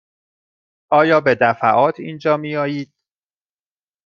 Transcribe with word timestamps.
آیا 0.89 1.21
به 1.21 1.35
دفعات 1.35 1.99
اینجا 1.99 2.37
می 2.37 2.55
آیید؟ 2.55 2.93